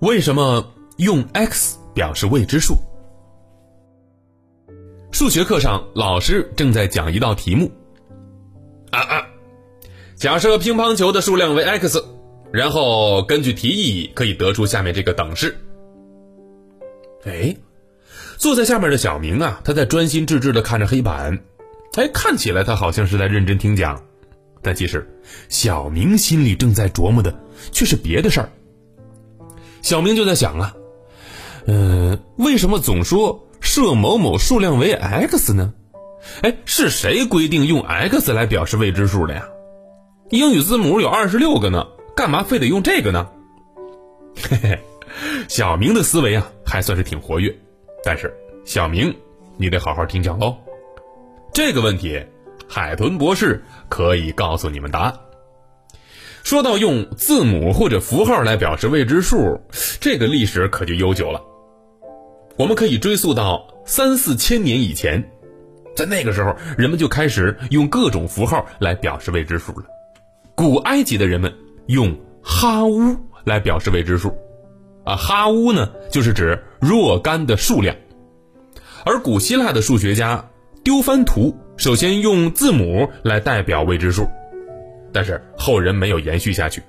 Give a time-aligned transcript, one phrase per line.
[0.00, 2.76] 为什么用 x 表示未知数？
[5.10, 7.72] 数学课上，老师正在讲一道题目。
[8.90, 9.26] 啊啊！
[10.14, 12.04] 假设乒乓球的数量为 x，
[12.52, 15.56] 然后根据题意可以得出下面这个等式。
[17.24, 17.56] 哎，
[18.36, 21.38] 坐在下面的小明啊，他在专心致志的看着黑板。
[21.94, 24.04] 哎，看起来他好像是在认真听讲，
[24.60, 25.08] 但其实
[25.48, 27.34] 小明心里正在琢磨的
[27.72, 28.50] 却是别的事儿。
[29.86, 30.74] 小明就在想啊，
[31.64, 35.72] 呃，为什么总说设某某数量为 x 呢？
[36.42, 39.46] 哎，是谁规定用 x 来表示未知数的呀？
[40.30, 41.86] 英语字母有二十六个呢，
[42.16, 43.28] 干嘛非得用这个呢？
[44.50, 44.80] 嘿嘿，
[45.46, 47.56] 小明的思维啊还算是挺活跃，
[48.02, 48.34] 但是
[48.64, 49.14] 小明，
[49.56, 50.58] 你得好好听讲哦。
[51.54, 52.20] 这个问题，
[52.68, 55.14] 海豚博士可以告诉你们答案。
[56.46, 59.60] 说到用字母或者符号来表示未知数，
[59.98, 61.42] 这个历史可就悠久了。
[62.56, 65.20] 我们可以追溯到三四千年以前，
[65.96, 69.86] 在那个时候，人们就开始用各种符号来表示未知数了。
[70.54, 71.52] 古埃及的人们
[71.86, 74.32] 用哈乌来表示未知数，
[75.04, 77.96] 啊，哈乌呢就是指若干的数量。
[79.04, 80.48] 而古希腊的数学家
[80.84, 84.28] 丢番图首先用字母来代表未知数。
[85.12, 86.82] 但是后人没有延续下去，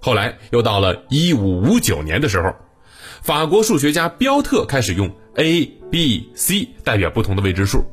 [0.00, 2.54] 后来又到了一五五九年的时候，
[3.22, 7.84] 法国数学家标特开始用 a、b、c 代表不同的未知数。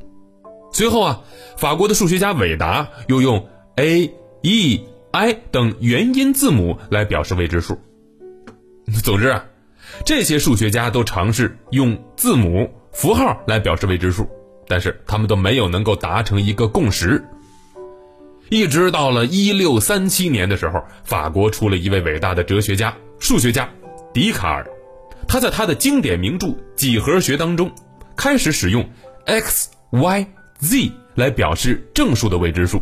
[0.71, 1.21] 随后啊，
[1.57, 7.77] 法国的数学家韦达又用 a、e、i 等元音字母来表示未知数。
[9.03, 9.45] 总之啊，
[10.05, 14.27] 这些数学家都尝试用字母符号来表示未知数，
[14.67, 17.23] 但是他们都没有能够达成一个共识。
[18.49, 23.69] 一直到了一六三七年的时候，法国出了一位伟大的哲学家、数学家
[24.13, 24.65] 笛卡尔。
[25.27, 27.69] 他在他的经典名著《几何学》当中，
[28.15, 28.87] 开始使用
[29.25, 30.25] x、y、
[30.59, 32.81] z 来表示正数的未知数。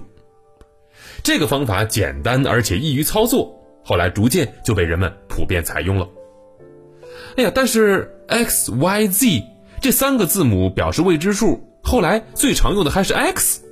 [1.23, 3.51] 这个方法简单而且易于操作，
[3.83, 6.07] 后来逐渐就被人们普遍采用了。
[7.37, 9.43] 哎呀，但是 x、y、z
[9.81, 13.63] 这三个字母表示未知数，后来最常用的还是 x，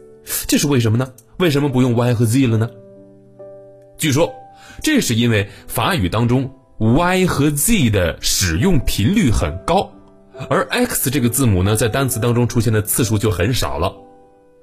[0.48, 1.14] 这是为什么呢？
[1.38, 2.70] 为什么不用 y 和 z 了呢？
[3.98, 4.34] 据说，
[4.82, 9.92] 这是因为法语当中 y 和 z 的使用频率很高，
[10.50, 13.94] 而 x 这个字母呢，在单词当中出现的次数就很少了，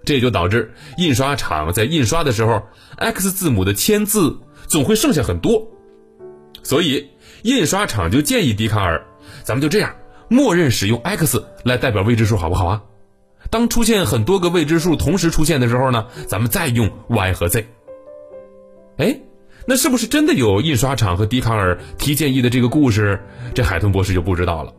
[0.04, 2.62] 这也就导致印刷厂在印刷的时候
[2.96, 5.66] ，x 字母的签字总会剩下很多，
[6.62, 7.08] 所以
[7.42, 9.04] 印刷厂就建议笛卡尔，
[9.42, 9.94] 咱们就这样，
[10.28, 12.82] 默认使用 x 来代表未知数，好不好啊？
[13.48, 17.66] 当出现很多个未知数同时出现的时候呢，咱们再用 y 和 z。
[18.98, 19.18] 哎，
[19.66, 23.18] 那是不是真的有印刷厂和笛卡尔提建议的这个故事？
[23.54, 24.72] 这海豚博士就不知道了。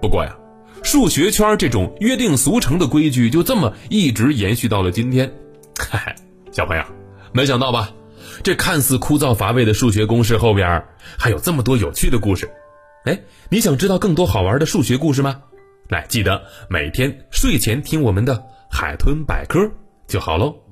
[0.00, 0.36] 不过呀，
[0.82, 5.30] 数学圈这种约定俗成的规矩就这么一直延续到了今天。
[5.76, 6.16] 嗨嗨，
[6.52, 6.84] 小朋友，
[7.32, 7.90] 没想到吧？
[8.42, 10.84] 这看似枯燥乏味的数学公式后边
[11.18, 12.48] 还有这么多有趣的故事。
[13.04, 15.42] 哎，你想知道更多好玩的数学故事吗？
[15.88, 19.60] 来，记得每天睡前听我们的海豚百科
[20.06, 20.65] 就好喽。